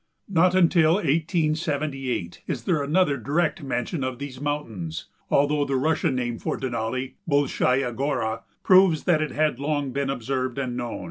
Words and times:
Not 0.27 0.55
until 0.55 0.95
1878 0.95 2.41
is 2.47 2.63
there 2.63 2.81
another 2.81 3.17
direct 3.17 3.61
mention 3.61 4.03
of 4.03 4.17
these 4.17 4.41
mountains, 4.41 5.05
although 5.29 5.63
the 5.63 5.75
Russian 5.75 6.15
name 6.15 6.39
for 6.39 6.57
Denali, 6.57 7.13
"Bulshaia 7.29 7.95
Gora," 7.95 8.41
proves 8.63 9.03
that 9.03 9.21
it 9.21 9.29
had 9.29 9.59
long 9.59 9.91
been 9.91 10.09
observed 10.09 10.57
and 10.57 10.75
known. 10.75 10.99